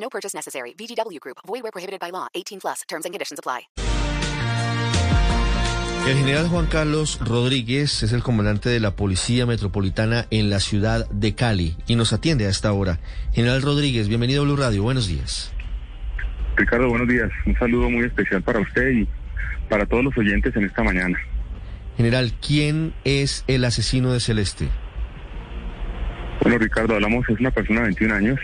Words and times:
No 0.00 0.08
purchase 0.08 0.34
necessary. 0.34 0.74
VGW 0.74 1.20
Group. 1.20 1.38
Void 1.46 1.62
where 1.62 1.72
prohibited 1.72 2.00
by 2.00 2.10
law. 2.10 2.26
18 2.34 2.60
plus. 2.60 2.82
Terms 2.88 3.04
and 3.04 3.12
conditions 3.12 3.38
apply. 3.38 3.68
El 6.08 6.16
general 6.16 6.48
Juan 6.48 6.66
Carlos 6.66 7.18
Rodríguez 7.20 8.02
es 8.02 8.14
el 8.14 8.22
comandante 8.22 8.70
de 8.70 8.80
la 8.80 8.96
Policía 8.96 9.44
Metropolitana 9.44 10.24
en 10.30 10.48
la 10.48 10.58
ciudad 10.58 11.06
de 11.10 11.34
Cali 11.34 11.76
y 11.86 11.96
nos 11.96 12.14
atiende 12.14 12.46
a 12.46 12.48
esta 12.48 12.72
hora. 12.72 12.98
General 13.34 13.60
Rodríguez, 13.60 14.08
bienvenido 14.08 14.40
a 14.40 14.44
Blue 14.46 14.56
Radio. 14.56 14.82
Buenos 14.82 15.06
días. 15.06 15.52
Ricardo, 16.56 16.88
buenos 16.88 17.08
días. 17.08 17.30
Un 17.44 17.58
saludo 17.58 17.90
muy 17.90 18.06
especial 18.06 18.42
para 18.42 18.58
usted 18.58 18.90
y 18.90 19.08
para 19.68 19.84
todos 19.84 20.02
los 20.02 20.16
oyentes 20.16 20.56
en 20.56 20.64
esta 20.64 20.82
mañana. 20.82 21.18
General, 21.98 22.32
¿quién 22.40 22.94
es 23.04 23.44
el 23.46 23.66
asesino 23.66 24.10
de 24.14 24.20
Celeste? 24.20 24.68
Bueno, 26.40 26.56
Ricardo, 26.56 26.94
hablamos, 26.94 27.28
es 27.28 27.38
una 27.38 27.50
persona 27.50 27.80
de 27.80 27.88
21 27.88 28.14
años, 28.14 28.40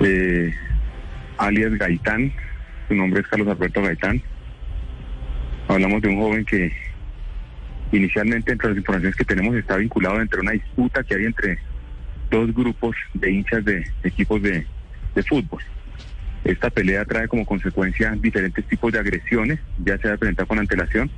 eh, 0.00 0.54
alias 1.38 1.72
Gaitán, 1.78 2.32
su 2.88 2.94
nombre 2.94 3.20
es 3.20 3.26
Carlos 3.28 3.48
Alberto 3.48 3.82
Gaitán. 3.82 4.22
Hablamos 5.68 6.02
de 6.02 6.08
un 6.08 6.16
joven 6.16 6.44
que 6.44 6.72
inicialmente 7.92 8.52
entre 8.52 8.68
las 8.70 8.78
informaciones 8.78 9.16
que 9.16 9.24
tenemos 9.24 9.54
está 9.54 9.76
vinculado 9.76 10.20
entre 10.20 10.40
una 10.40 10.52
disputa 10.52 11.02
que 11.02 11.14
hay 11.14 11.24
entre 11.24 11.58
dos 12.30 12.54
grupos 12.54 12.96
de 13.14 13.30
hinchas 13.30 13.64
de 13.64 13.84
equipos 14.02 14.40
de, 14.42 14.66
fútbol. 15.28 15.62
Esta 16.44 16.70
pelea 16.70 17.04
trae 17.04 17.28
como 17.28 17.44
consecuencia 17.44 18.12
diferentes 18.12 18.64
tipos 18.64 18.90
de 18.92 18.98
agresiones, 18.98 19.60
ya 19.84 19.98
se 19.98 20.10
ha 20.10 20.16
presentado 20.16 20.48
con 20.48 20.58
antelación. 20.58 21.10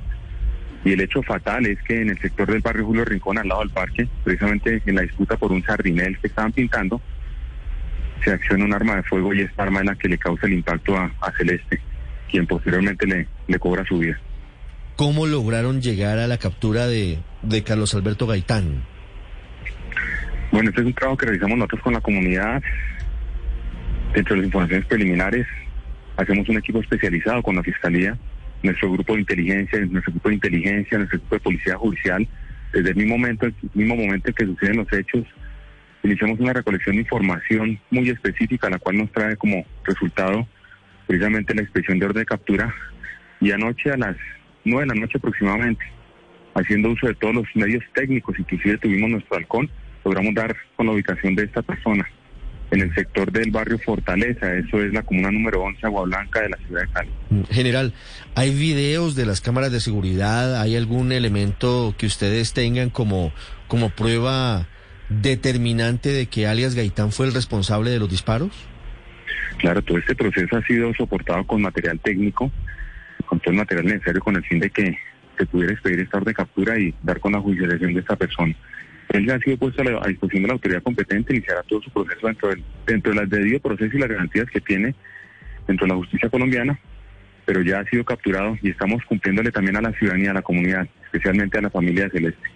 Y 0.83 0.91
el 0.91 0.99
hecho 0.99 1.23
fatal 1.23 1.65
es 1.65 1.81
que 1.83 2.01
en 2.01 2.09
el 2.09 2.19
sector 2.19 2.51
del 2.51 2.59
barrio 2.59 2.85
Julio 2.85 3.05
Rincón, 3.05 3.37
al 3.37 3.47
lado 3.47 3.61
del 3.61 3.69
parque, 3.69 4.09
precisamente 4.25 4.81
en 4.85 4.95
la 4.95 5.03
disputa 5.03 5.37
por 5.37 5.53
un 5.53 5.63
sardinel 5.63 6.17
que 6.19 6.27
estaban 6.27 6.51
pintando, 6.51 7.01
se 8.23 8.31
acciona 8.31 8.65
un 8.65 8.73
arma 8.73 8.95
de 8.95 9.03
fuego 9.03 9.33
y 9.33 9.41
esta 9.41 9.63
arma 9.63 9.79
es 9.79 9.85
la 9.85 9.95
que 9.95 10.09
le 10.09 10.17
causa 10.17 10.47
el 10.47 10.53
impacto 10.53 10.97
a, 10.97 11.11
a 11.21 11.31
Celeste, 11.37 11.79
quien 12.29 12.47
posteriormente 12.47 13.05
le, 13.05 13.27
le 13.47 13.59
cobra 13.59 13.85
su 13.85 13.99
vida. 13.99 14.19
¿Cómo 14.95 15.25
lograron 15.25 15.81
llegar 15.81 16.19
a 16.19 16.27
la 16.27 16.37
captura 16.37 16.87
de, 16.87 17.19
de 17.41 17.63
Carlos 17.63 17.95
Alberto 17.95 18.27
Gaitán? 18.27 18.83
Bueno, 20.51 20.69
este 20.69 20.81
es 20.81 20.87
un 20.87 20.93
trabajo 20.93 21.17
que 21.17 21.25
realizamos 21.25 21.57
nosotros 21.57 21.81
con 21.81 21.93
la 21.93 22.01
comunidad. 22.01 22.61
Dentro 24.13 24.35
de 24.35 24.41
las 24.41 24.45
informaciones 24.45 24.85
preliminares, 24.85 25.47
hacemos 26.15 26.47
un 26.47 26.57
equipo 26.57 26.79
especializado 26.79 27.41
con 27.41 27.55
la 27.55 27.63
Fiscalía, 27.63 28.15
nuestro 28.61 28.91
grupo 28.91 29.15
de 29.15 29.21
inteligencia, 29.21 29.79
nuestro 29.79 30.11
equipo 30.11 30.29
de 30.29 30.35
inteligencia, 30.35 30.97
nuestro 30.99 31.17
equipo 31.17 31.35
de 31.35 31.41
policía 31.41 31.75
judicial. 31.75 32.27
Desde 32.71 32.89
el 32.91 32.95
mismo 32.95 33.17
momento, 33.17 33.47
el 33.47 33.55
mismo 33.73 33.95
momento 33.95 34.29
en 34.29 34.33
que 34.35 34.45
suceden 34.45 34.77
los 34.77 34.93
hechos, 34.93 35.25
iniciamos 36.03 36.39
una 36.39 36.53
recolección 36.53 36.95
de 36.95 37.01
información 37.01 37.79
muy 37.89 38.09
específica, 38.09 38.69
la 38.69 38.79
cual 38.79 38.97
nos 38.97 39.11
trae 39.11 39.35
como 39.37 39.65
resultado 39.83 40.47
precisamente 41.07 41.55
la 41.55 41.61
expedición 41.61 41.99
de 41.99 42.05
orden 42.05 42.21
de 42.21 42.25
captura. 42.25 42.73
Y 43.39 43.51
anoche 43.51 43.91
a 43.91 43.97
las 43.97 44.15
nueve 44.65 44.87
de 44.87 44.95
la 44.95 45.01
noche 45.01 45.17
aproximadamente, 45.17 45.83
haciendo 46.55 46.91
uso 46.91 47.07
de 47.07 47.15
todos 47.15 47.35
los 47.35 47.45
medios 47.55 47.83
técnicos, 47.93 48.37
inclusive 48.37 48.77
tuvimos 48.77 49.09
nuestro 49.09 49.37
halcón, 49.37 49.69
logramos 50.05 50.33
dar 50.33 50.55
con 50.75 50.87
la 50.87 50.93
ubicación 50.93 51.35
de 51.35 51.43
esta 51.43 51.61
persona 51.61 52.07
en 52.71 52.81
el 52.81 52.95
sector 52.95 53.31
del 53.31 53.51
barrio 53.51 53.77
Fortaleza, 53.77 54.53
eso 54.55 54.81
es 54.81 54.91
la 54.93 55.03
comuna 55.03 55.29
número 55.29 55.61
11, 55.61 55.85
Agua 55.85 56.03
Blanca 56.03 56.41
de 56.41 56.49
la 56.49 56.57
ciudad 56.57 56.81
de 56.81 56.87
Cali. 56.87 57.09
General, 57.51 57.93
¿hay 58.35 58.49
videos 58.49 59.15
de 59.15 59.25
las 59.25 59.41
cámaras 59.41 59.71
de 59.71 59.79
seguridad? 59.79 60.59
¿Hay 60.59 60.75
algún 60.75 61.11
elemento 61.11 61.93
que 61.97 62.07
ustedes 62.07 62.53
tengan 62.53 62.89
como, 62.89 63.31
como 63.67 63.89
prueba 63.89 64.67
determinante 65.21 66.09
de 66.09 66.27
que 66.27 66.47
alias 66.47 66.75
Gaitán 66.75 67.11
fue 67.11 67.27
el 67.27 67.33
responsable 67.33 67.91
de 67.91 67.99
los 67.99 68.09
disparos? 68.09 68.51
Claro, 69.57 69.81
todo 69.81 69.97
este 69.97 70.15
proceso 70.15 70.57
ha 70.57 70.63
sido 70.63 70.93
soportado 70.93 71.45
con 71.45 71.61
material 71.61 71.99
técnico, 71.99 72.51
con 73.25 73.39
todo 73.39 73.51
el 73.51 73.57
material 73.57 73.85
necesario 73.85 74.21
con 74.21 74.35
el 74.35 74.43
fin 74.43 74.59
de 74.59 74.69
que 74.69 74.97
se 75.37 75.45
pudiera 75.45 75.73
expedir 75.73 75.99
esta 75.99 76.17
orden 76.17 76.31
de 76.31 76.35
captura 76.35 76.79
y 76.79 76.93
dar 77.01 77.19
con 77.19 77.31
la 77.31 77.39
judicialización 77.39 77.93
de 77.93 77.99
esta 77.99 78.15
persona. 78.15 78.55
Él 79.09 79.25
ya 79.25 79.35
ha 79.35 79.39
sido 79.39 79.57
puesto 79.57 79.81
a, 79.81 80.07
disposición 80.07 80.43
de 80.43 80.47
la 80.47 80.53
autoridad 80.53 80.83
competente, 80.83 81.35
iniciará 81.35 81.61
todo 81.63 81.81
su 81.81 81.91
proceso 81.91 82.27
dentro 82.27 82.49
del, 82.49 82.63
dentro 82.85 83.13
del 83.13 83.29
debido 83.29 83.59
proceso 83.59 83.95
y 83.95 83.99
las 83.99 84.09
garantías 84.09 84.49
que 84.49 84.61
tiene 84.61 84.95
dentro 85.67 85.85
de 85.85 85.93
la 85.93 85.97
justicia 85.97 86.29
colombiana, 86.29 86.79
pero 87.45 87.61
ya 87.61 87.79
ha 87.79 87.85
sido 87.85 88.03
capturado 88.03 88.57
y 88.61 88.69
estamos 88.69 89.03
cumpliéndole 89.05 89.51
también 89.51 89.77
a 89.77 89.81
la 89.81 89.93
ciudadanía, 89.93 90.31
a 90.31 90.35
la 90.35 90.41
comunidad, 90.41 90.87
especialmente 91.05 91.57
a 91.57 91.61
la 91.61 91.69
familia 91.69 92.05
de 92.05 92.11
Celeste. 92.11 92.52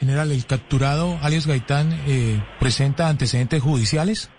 General, 0.00 0.30
¿el 0.30 0.46
capturado 0.46 1.18
alias 1.22 1.46
Gaitán 1.46 1.92
eh, 2.06 2.40
presenta 2.60 3.08
antecedentes 3.08 3.60
judiciales? 3.60 4.30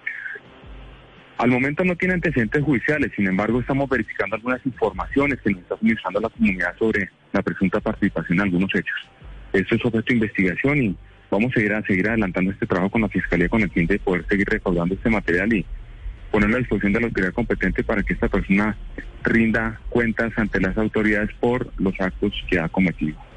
Al 1.37 1.49
momento 1.49 1.83
no 1.83 1.95
tiene 1.95 2.15
antecedentes 2.15 2.63
judiciales, 2.63 3.11
sin 3.15 3.27
embargo 3.27 3.59
estamos 3.59 3.89
verificando 3.89 4.35
algunas 4.35 4.65
informaciones 4.65 5.39
que 5.41 5.51
nos 5.51 5.61
está 5.61 5.77
suministrando 5.77 6.19
la 6.21 6.29
comunidad 6.29 6.77
sobre 6.77 7.09
la 7.33 7.41
presunta 7.41 7.79
participación 7.79 8.39
en 8.39 8.45
algunos 8.45 8.69
hechos. 8.73 8.97
Esto 9.53 9.75
es 9.75 9.85
objeto 9.85 10.05
de 10.07 10.13
investigación 10.15 10.83
y 10.83 10.97
vamos 11.29 11.51
a 11.51 11.55
seguir, 11.55 11.73
a 11.73 11.81
seguir 11.83 12.07
adelantando 12.07 12.51
este 12.51 12.65
trabajo 12.65 12.91
con 12.91 13.01
la 13.01 13.09
Fiscalía 13.09 13.49
con 13.49 13.61
el 13.61 13.69
fin 13.71 13.87
de 13.87 13.99
poder 13.99 14.25
seguir 14.27 14.47
recaudando 14.49 14.95
este 14.95 15.09
material 15.09 15.53
y 15.53 15.65
ponerlo 16.31 16.55
a 16.55 16.59
disposición 16.59 16.93
de 16.93 16.99
la 17.01 17.07
autoridad 17.07 17.33
competente 17.33 17.83
para 17.83 18.03
que 18.03 18.13
esta 18.13 18.27
persona 18.29 18.77
rinda 19.23 19.79
cuentas 19.89 20.31
ante 20.37 20.61
las 20.61 20.77
autoridades 20.77 21.29
por 21.39 21.71
los 21.77 21.99
actos 21.99 22.33
que 22.49 22.59
ha 22.59 22.69
cometido. 22.69 23.28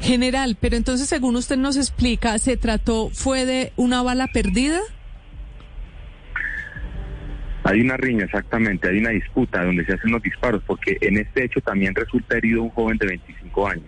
General, 0.00 0.56
pero 0.60 0.76
entonces 0.76 1.08
según 1.08 1.36
usted 1.36 1.56
nos 1.56 1.76
explica, 1.76 2.38
¿se 2.38 2.56
trató, 2.56 3.10
fue 3.10 3.46
de 3.46 3.72
una 3.76 4.02
bala 4.02 4.28
perdida? 4.28 4.80
Hay 7.62 7.80
una 7.80 7.96
riña, 7.96 8.24
exactamente, 8.24 8.88
hay 8.88 8.98
una 8.98 9.10
disputa 9.10 9.62
donde 9.64 9.84
se 9.84 9.92
hacen 9.92 10.10
los 10.10 10.22
disparos, 10.22 10.62
porque 10.66 10.96
en 11.02 11.18
este 11.18 11.44
hecho 11.44 11.60
también 11.60 11.94
resulta 11.94 12.38
herido 12.38 12.62
un 12.62 12.70
joven 12.70 12.96
de 12.96 13.06
25 13.06 13.68
años. 13.68 13.84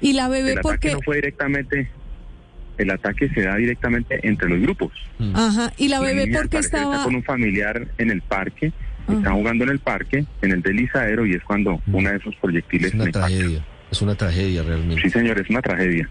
¿Y 0.00 0.12
la 0.12 0.28
bebé 0.28 0.52
el 0.52 0.60
por 0.60 0.78
qué? 0.78 0.92
no 0.92 1.00
fue 1.02 1.16
directamente, 1.16 1.90
el 2.76 2.90
ataque 2.90 3.30
se 3.30 3.42
da 3.42 3.56
directamente 3.56 4.20
entre 4.26 4.48
los 4.48 4.60
grupos. 4.60 4.92
Ajá, 5.34 5.72
¿y 5.78 5.88
la 5.88 6.00
La 6.00 6.06
bebé 6.06 6.26
niña, 6.26 6.40
por 6.40 6.50
qué 6.50 6.58
estaba...? 6.58 6.92
Está 6.92 7.04
con 7.04 7.14
un 7.14 7.24
familiar 7.24 7.88
en 7.96 8.10
el 8.10 8.20
parque, 8.20 8.72
Ajá. 9.06 9.16
están 9.16 9.34
jugando 9.34 9.64
en 9.64 9.70
el 9.70 9.78
parque, 9.78 10.26
en 10.42 10.50
el 10.50 10.60
deslizadero, 10.60 11.24
y 11.24 11.34
es 11.34 11.42
cuando 11.44 11.80
uno 11.86 12.10
de 12.10 12.16
esos 12.16 12.34
proyectiles 12.36 12.88
Es 12.88 12.94
una 12.94 13.10
tragedia, 13.10 13.64
es 13.92 14.02
una 14.02 14.14
tragedia 14.14 14.62
realmente. 14.62 15.02
Sí, 15.02 15.10
señor, 15.10 15.38
es 15.38 15.48
una 15.50 15.60
tragedia. 15.60 16.08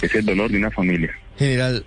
Es 0.00 0.14
el 0.14 0.24
dolor 0.24 0.50
de 0.50 0.58
una 0.58 0.70
familia. 0.70 1.10
General, 1.38 1.84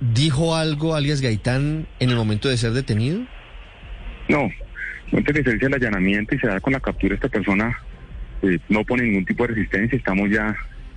¿dijo 0.00 0.54
algo 0.56 0.94
alias 0.94 1.20
Gaitán 1.22 1.86
en 2.00 2.10
el 2.10 2.16
momento 2.16 2.48
de 2.48 2.56
ser 2.56 2.72
detenido? 2.72 3.20
No, 4.28 4.50
antes 5.12 5.34
que 5.34 5.44
se 5.44 5.52
dice 5.54 5.66
el 5.66 5.74
allanamiento 5.74 6.34
y 6.34 6.38
se 6.38 6.48
da 6.48 6.60
con 6.60 6.72
la 6.72 6.80
captura 6.80 7.10
de 7.10 7.14
esta 7.14 7.28
persona, 7.28 7.78
eh, 8.42 8.58
no 8.68 8.84
pone 8.84 9.04
ningún 9.04 9.24
tipo 9.24 9.44
de 9.44 9.54
resistencia. 9.54 9.96
Estamos 9.96 10.28
ya 10.30 10.54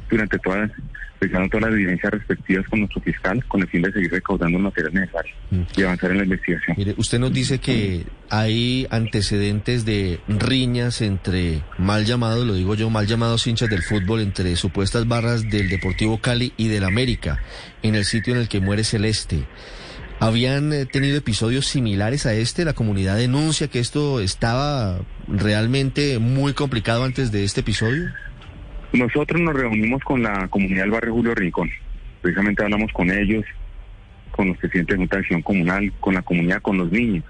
durante 0.10 0.38
todas, 0.40 0.72
realizando 1.20 1.50
todas 1.50 1.70
las 1.70 1.74
diligencias 1.76 2.14
respectivas 2.14 2.66
con 2.70 2.80
nuestro 2.80 3.02
fiscal 3.02 3.44
con 3.46 3.62
el 3.62 3.68
fin 3.68 3.82
de 3.82 3.92
seguir 3.92 4.12
recaudando 4.12 4.58
el 4.58 4.64
material 4.64 4.94
necesario 4.94 5.34
Mm. 5.52 5.62
y 5.76 5.84
avanzar 5.84 6.12
en 6.12 6.18
la 6.18 6.24
investigación. 6.24 6.76
Mire, 6.78 6.94
usted 6.98 7.20
nos 7.20 7.34
dice 7.34 7.58
que 7.60 8.06
hay 8.30 8.88
antecedentes 8.92 9.84
de 9.84 10.20
riñas 10.28 11.02
entre 11.02 11.62
mal 11.78 12.06
llamados, 12.06 12.46
lo 12.46 12.54
digo 12.54 12.76
yo, 12.76 12.90
mal 12.90 13.08
llamados 13.08 13.48
hinchas 13.48 13.70
del 13.70 13.82
fútbol, 13.84 14.22
entre 14.22 14.56
supuestas 14.56 15.08
barras 15.08 15.50
del 15.50 15.70
Deportivo 15.70 16.20
Cali 16.22 16.54
y 16.56 16.68
del 16.68 16.84
América, 16.84 17.40
en 17.82 17.96
el 17.96 18.06
sitio 18.06 18.34
en 18.36 18.42
el 18.42 18.48
que 18.48 18.60
muere 18.60 18.84
Celeste. 18.84 19.46
¿Habían 20.22 20.74
eh, 20.74 20.86
tenido 20.86 21.18
episodios 21.18 21.66
similares 21.66 22.26
a 22.26 22.34
este? 22.34 22.66
La 22.66 22.74
comunidad 22.74 23.16
denuncia 23.16 23.70
que 23.70 23.80
esto 23.80 24.20
estaba 24.20 25.00
realmente 25.28 26.20
muy 26.20 26.54
complicado 26.54 27.06
antes 27.06 27.32
de 27.32 27.44
este 27.46 27.62
episodio. 27.62 28.10
Nosotros 28.94 29.40
nos 29.40 29.56
reunimos 29.56 30.04
con 30.04 30.24
la 30.24 30.48
comunidad 30.48 30.82
del 30.82 30.92
barrio 30.92 31.14
Julio 31.14 31.36
Rincón. 31.36 31.70
Precisamente 32.22 32.64
hablamos 32.64 32.92
con 32.92 33.12
ellos, 33.12 33.46
con 34.32 34.48
los 34.48 34.58
presidentes 34.58 34.96
de 34.96 34.98
Junta 34.98 35.18
de 35.18 35.22
Acción 35.22 35.42
Comunal, 35.44 35.94
con 36.00 36.16
la 36.16 36.24
comunidad, 36.24 36.62
con 36.62 36.78
los 36.78 36.92
niños. 36.92 37.24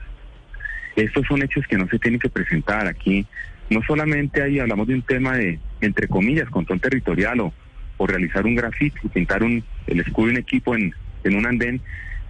Estos 0.95 1.25
son 1.27 1.43
hechos 1.43 1.65
que 1.67 1.77
no 1.77 1.87
se 1.87 1.99
tienen 1.99 2.19
que 2.19 2.29
presentar 2.29 2.87
aquí. 2.87 3.25
No 3.69 3.81
solamente 3.83 4.41
ahí 4.41 4.59
hablamos 4.59 4.87
de 4.87 4.95
un 4.95 5.01
tema 5.01 5.35
de, 5.35 5.59
entre 5.81 6.07
comillas, 6.07 6.49
control 6.49 6.79
territorial 6.79 7.41
o, 7.41 7.53
o 7.97 8.07
realizar 8.07 8.45
un 8.45 8.55
grafito, 8.55 9.09
pintar 9.09 9.43
un, 9.43 9.63
el 9.87 9.99
escudo 9.99 10.27
de 10.27 10.31
un 10.31 10.37
equipo 10.39 10.75
en, 10.75 10.93
en 11.25 11.35
un 11.35 11.45
andén, 11.45 11.81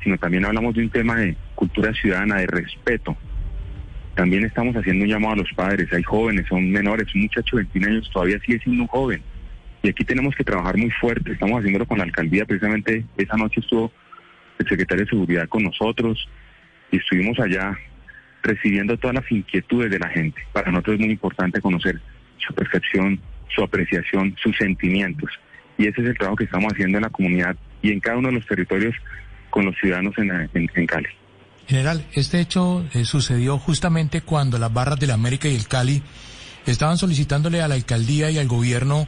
sino 0.03 0.17
también 0.17 0.45
hablamos 0.45 0.73
de 0.73 0.81
un 0.81 0.89
tema 0.89 1.17
de 1.17 1.35
cultura 1.53 1.93
ciudadana, 1.93 2.37
de 2.37 2.47
respeto. 2.47 3.15
También 4.19 4.43
estamos 4.43 4.75
haciendo 4.75 5.05
un 5.05 5.09
llamado 5.09 5.35
a 5.35 5.37
los 5.37 5.53
padres, 5.53 5.93
hay 5.93 6.03
jóvenes, 6.03 6.45
son 6.49 6.69
menores, 6.69 7.07
un 7.15 7.21
muchacho 7.21 7.55
de 7.55 7.63
21 7.63 7.87
años 7.87 8.11
todavía 8.11 8.37
sigue 8.41 8.59
siendo 8.59 8.81
un 8.81 8.87
joven. 8.89 9.23
Y 9.81 9.87
aquí 9.87 10.03
tenemos 10.03 10.35
que 10.35 10.43
trabajar 10.43 10.75
muy 10.75 10.91
fuerte, 10.91 11.31
estamos 11.31 11.57
haciéndolo 11.57 11.85
con 11.85 11.99
la 11.99 12.03
alcaldía, 12.03 12.43
precisamente 12.43 13.05
esa 13.15 13.37
noche 13.37 13.61
estuvo 13.61 13.93
el 14.57 14.67
secretario 14.67 15.05
de 15.05 15.09
Seguridad 15.09 15.47
con 15.47 15.63
nosotros 15.63 16.27
y 16.91 16.97
estuvimos 16.97 17.39
allá 17.39 17.79
recibiendo 18.43 18.97
todas 18.97 19.15
las 19.15 19.31
inquietudes 19.31 19.89
de 19.89 19.99
la 19.99 20.09
gente. 20.09 20.41
Para 20.51 20.69
nosotros 20.69 20.95
es 20.95 20.99
muy 20.99 21.11
importante 21.11 21.61
conocer 21.61 22.01
su 22.45 22.53
percepción, 22.53 23.21
su 23.55 23.63
apreciación, 23.63 24.35
sus 24.43 24.53
sentimientos. 24.57 25.31
Y 25.77 25.87
ese 25.87 26.01
es 26.01 26.07
el 26.09 26.17
trabajo 26.17 26.35
que 26.35 26.43
estamos 26.43 26.73
haciendo 26.73 26.97
en 26.97 27.03
la 27.03 27.09
comunidad 27.09 27.55
y 27.81 27.93
en 27.93 28.01
cada 28.01 28.17
uno 28.17 28.27
de 28.27 28.33
los 28.33 28.45
territorios 28.45 28.97
con 29.49 29.65
los 29.65 29.77
ciudadanos 29.77 30.13
en, 30.17 30.29
en, 30.29 30.69
en 30.75 30.87
Cali. 30.87 31.07
General, 31.69 32.03
este 32.13 32.39
hecho 32.39 32.83
eh, 32.95 33.05
sucedió 33.05 33.59
justamente 33.59 34.21
cuando 34.21 34.57
las 34.57 34.73
barras 34.73 34.99
de 34.99 35.05
la 35.05 35.13
América 35.13 35.47
y 35.47 35.55
el 35.55 35.67
Cali 35.67 36.01
estaban 36.65 36.97
solicitándole 36.97 37.61
a 37.61 37.67
la 37.67 37.75
alcaldía 37.75 38.31
y 38.31 38.39
al 38.39 38.47
gobierno 38.47 39.07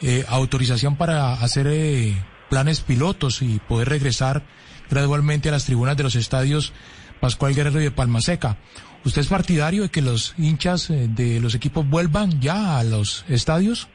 eh, 0.00 0.24
autorización 0.28 0.96
para 0.96 1.32
hacer 1.32 1.66
eh, 1.68 2.14
planes 2.48 2.80
pilotos 2.80 3.42
y 3.42 3.60
poder 3.68 3.88
regresar 3.88 4.44
gradualmente 4.88 5.48
a 5.48 5.52
las 5.52 5.66
tribunas 5.66 5.96
de 5.96 6.04
los 6.04 6.14
estadios 6.14 6.72
Pascual 7.18 7.54
Guerrero 7.54 7.80
y 7.80 7.84
de 7.84 7.90
Palma 7.90 8.20
Seca. 8.20 8.56
¿Usted 9.04 9.22
es 9.22 9.28
partidario 9.28 9.82
de 9.82 9.88
que 9.88 10.00
los 10.00 10.34
hinchas 10.38 10.90
eh, 10.90 11.08
de 11.08 11.40
los 11.40 11.56
equipos 11.56 11.88
vuelvan 11.88 12.40
ya 12.40 12.78
a 12.78 12.84
los 12.84 13.24
estadios? 13.28 13.88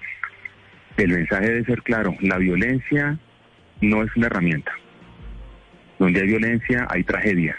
El 0.98 1.12
mensaje 1.12 1.46
debe 1.46 1.64
ser 1.64 1.82
claro, 1.82 2.14
la 2.20 2.38
violencia 2.38 3.18
no 3.80 4.04
es 4.04 4.16
una 4.18 4.28
herramienta. 4.28 4.74
Donde 5.98 6.22
hay 6.22 6.28
violencia 6.28 6.88
hay 6.90 7.04
tragedia. 7.04 7.56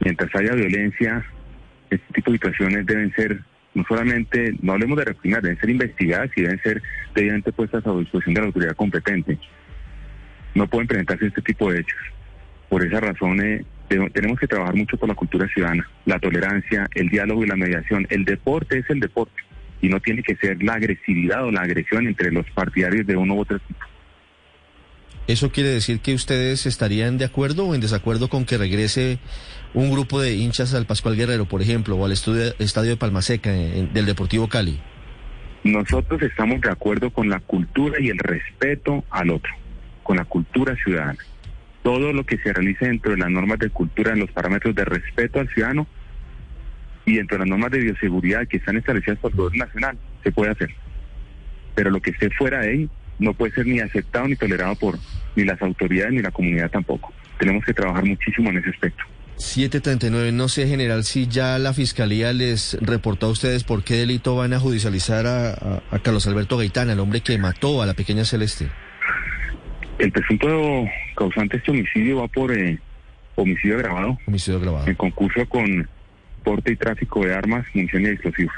Mientras 0.00 0.34
haya 0.34 0.54
violencia, 0.54 1.24
este 1.90 2.12
tipo 2.14 2.30
de 2.30 2.36
situaciones 2.38 2.86
deben 2.86 3.12
ser, 3.14 3.40
no 3.74 3.84
solamente, 3.88 4.54
no 4.62 4.72
hablemos 4.72 4.98
de 4.98 5.04
reprimir, 5.06 5.40
deben 5.40 5.58
ser 5.58 5.70
investigadas 5.70 6.30
y 6.36 6.42
deben 6.42 6.60
ser 6.62 6.82
debidamente 7.14 7.52
puestas 7.52 7.86
a 7.86 7.96
disposición 7.96 8.34
de 8.34 8.40
la 8.40 8.46
autoridad 8.46 8.76
competente. 8.76 9.38
No 10.54 10.66
pueden 10.66 10.86
presentarse 10.86 11.26
este 11.26 11.42
tipo 11.42 11.70
de 11.70 11.80
hechos. 11.80 11.98
Por 12.68 12.84
esa 12.84 13.00
razón, 13.00 13.38
tenemos 14.12 14.38
que 14.38 14.46
trabajar 14.46 14.74
mucho 14.74 14.96
por 14.96 15.08
la 15.08 15.14
cultura 15.14 15.48
ciudadana, 15.48 15.88
la 16.04 16.18
tolerancia, 16.18 16.86
el 16.94 17.08
diálogo 17.08 17.44
y 17.44 17.48
la 17.48 17.56
mediación. 17.56 18.06
El 18.10 18.24
deporte 18.24 18.78
es 18.78 18.90
el 18.90 19.00
deporte 19.00 19.42
y 19.80 19.88
no 19.88 20.00
tiene 20.00 20.22
que 20.22 20.36
ser 20.36 20.62
la 20.62 20.74
agresividad 20.74 21.44
o 21.44 21.50
la 21.50 21.62
agresión 21.62 22.06
entre 22.06 22.30
los 22.32 22.48
partidarios 22.50 23.06
de 23.06 23.16
uno 23.16 23.34
u 23.34 23.40
otro 23.40 23.58
tipo. 23.60 23.80
¿Eso 25.28 25.52
quiere 25.52 25.68
decir 25.68 26.00
que 26.00 26.14
ustedes 26.14 26.64
estarían 26.64 27.18
de 27.18 27.26
acuerdo 27.26 27.66
o 27.66 27.74
en 27.74 27.82
desacuerdo 27.82 28.28
con 28.28 28.46
que 28.46 28.56
regrese 28.56 29.18
un 29.74 29.90
grupo 29.90 30.20
de 30.20 30.34
hinchas 30.34 30.74
al 30.74 30.86
Pascual 30.86 31.16
Guerrero, 31.16 31.46
por 31.46 31.62
ejemplo, 31.62 31.96
o 31.96 32.04
al 32.04 32.12
estadio 32.12 32.90
de 32.90 32.96
Palmaseca 32.96 33.50
del 33.50 34.06
Deportivo 34.06 34.48
Cali? 34.48 34.80
Nosotros 35.64 36.22
estamos 36.22 36.60
de 36.60 36.70
acuerdo 36.70 37.10
con 37.10 37.28
la 37.28 37.40
cultura 37.40 38.00
y 38.00 38.08
el 38.08 38.18
respeto 38.18 39.04
al 39.10 39.30
otro, 39.30 39.52
con 40.02 40.16
la 40.16 40.24
cultura 40.24 40.76
ciudadana 40.76 41.18
todo 41.88 42.12
lo 42.12 42.24
que 42.24 42.36
se 42.36 42.52
realice 42.52 42.86
dentro 42.86 43.12
de 43.12 43.16
las 43.16 43.30
normas 43.30 43.58
de 43.58 43.70
cultura, 43.70 44.12
en 44.12 44.20
los 44.20 44.30
parámetros 44.30 44.74
de 44.74 44.84
respeto 44.84 45.40
al 45.40 45.48
ciudadano 45.48 45.86
y 47.06 47.16
dentro 47.16 47.36
de 47.36 47.40
las 47.40 47.48
normas 47.48 47.70
de 47.70 47.78
bioseguridad 47.78 48.46
que 48.46 48.58
están 48.58 48.76
establecidas 48.76 49.18
por 49.18 49.30
el 49.30 49.38
gobierno 49.38 49.64
nacional, 49.64 49.96
se 50.22 50.30
puede 50.30 50.50
hacer. 50.50 50.68
Pero 51.74 51.90
lo 51.90 52.02
que 52.02 52.10
esté 52.10 52.28
fuera 52.28 52.60
de 52.60 52.70
ahí 52.70 52.90
no 53.18 53.32
puede 53.32 53.54
ser 53.54 53.66
ni 53.66 53.80
aceptado 53.80 54.28
ni 54.28 54.36
tolerado 54.36 54.74
por 54.74 54.98
ni 55.34 55.44
las 55.44 55.62
autoridades 55.62 56.12
ni 56.12 56.20
la 56.20 56.30
comunidad 56.30 56.70
tampoco. 56.70 57.10
Tenemos 57.38 57.64
que 57.64 57.72
trabajar 57.72 58.04
muchísimo 58.04 58.50
en 58.50 58.58
ese 58.58 58.68
aspecto. 58.68 59.04
739, 59.38 60.32
no 60.32 60.48
sé, 60.48 60.66
general, 60.66 61.04
si 61.04 61.28
ya 61.28 61.58
la 61.58 61.72
fiscalía 61.72 62.32
les 62.32 62.76
reportó 62.80 63.26
a 63.26 63.30
ustedes 63.30 63.64
por 63.64 63.84
qué 63.84 63.94
delito 63.94 64.36
van 64.36 64.52
a 64.52 64.60
judicializar 64.60 65.26
a, 65.26 65.82
a 65.90 65.98
Carlos 66.00 66.26
Alberto 66.26 66.58
Gaitán, 66.58 66.90
el 66.90 67.00
hombre 67.00 67.20
que 67.20 67.38
mató 67.38 67.80
a 67.80 67.86
la 67.86 67.94
pequeña 67.94 68.24
Celeste. 68.24 68.68
El 69.98 70.12
presunto 70.12 70.46
causante 71.16 71.56
de 71.56 71.58
este 71.58 71.70
homicidio 71.70 72.18
va 72.18 72.28
por 72.28 72.56
eh, 72.56 72.78
homicidio 73.34 73.76
agravado. 73.76 74.18
Homicidio 74.26 74.58
agravado. 74.58 74.86
En 74.86 74.94
concurso 74.94 75.46
con 75.48 75.88
porte 76.44 76.72
y 76.72 76.76
tráfico 76.76 77.24
de 77.24 77.34
armas, 77.34 77.66
municiones 77.74 78.10
y 78.10 78.12
explosivos. 78.12 78.54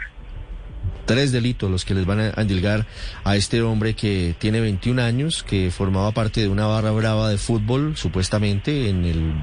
Tres 1.06 1.32
delitos 1.32 1.70
los 1.70 1.84
que 1.84 1.94
les 1.94 2.06
van 2.06 2.20
a 2.20 2.30
endilgar 2.36 2.86
a 3.24 3.36
este 3.36 3.62
hombre 3.62 3.94
que 3.94 4.34
tiene 4.38 4.60
21 4.60 5.02
años, 5.02 5.42
que 5.42 5.70
formaba 5.70 6.12
parte 6.12 6.40
de 6.40 6.48
una 6.48 6.66
barra 6.66 6.90
brava 6.90 7.30
de 7.30 7.38
fútbol, 7.38 7.96
supuestamente, 7.96 8.88
en, 8.88 9.04
el, 9.04 9.34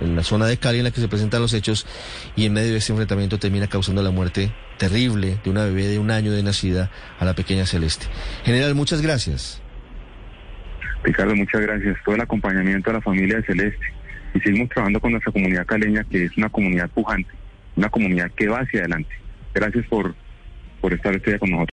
en 0.00 0.16
la 0.16 0.22
zona 0.22 0.46
de 0.46 0.56
Cali 0.56 0.78
en 0.78 0.84
la 0.84 0.90
que 0.90 1.00
se 1.00 1.08
presentan 1.08 1.40
los 1.40 1.52
hechos, 1.54 1.86
y 2.36 2.46
en 2.46 2.52
medio 2.52 2.72
de 2.72 2.78
ese 2.78 2.92
enfrentamiento 2.92 3.38
termina 3.38 3.66
causando 3.66 4.02
la 4.02 4.10
muerte 4.10 4.52
terrible 4.78 5.38
de 5.42 5.50
una 5.50 5.64
bebé 5.64 5.88
de 5.88 5.98
un 5.98 6.10
año 6.10 6.32
de 6.32 6.42
nacida 6.42 6.90
a 7.18 7.24
la 7.24 7.34
pequeña 7.34 7.66
Celeste. 7.66 8.06
General, 8.44 8.74
muchas 8.74 9.00
gracias. 9.02 9.62
Ricardo, 11.04 11.36
muchas 11.36 11.60
gracias. 11.60 11.96
Todo 12.04 12.14
el 12.14 12.22
acompañamiento 12.22 12.90
a 12.90 12.94
la 12.94 13.00
familia 13.00 13.36
de 13.36 13.42
Celeste. 13.44 13.86
Y 14.34 14.40
seguimos 14.40 14.68
trabajando 14.70 15.00
con 15.00 15.12
nuestra 15.12 15.32
comunidad 15.32 15.66
caleña, 15.66 16.02
que 16.04 16.24
es 16.24 16.36
una 16.36 16.48
comunidad 16.48 16.90
pujante, 16.90 17.30
una 17.76 17.88
comunidad 17.88 18.30
que 18.32 18.48
va 18.48 18.60
hacia 18.60 18.80
adelante. 18.80 19.14
Gracias 19.54 19.86
por, 19.86 20.14
por 20.80 20.92
estar 20.92 21.14
este 21.14 21.30
día 21.30 21.38
con 21.38 21.50
nosotros. 21.50 21.73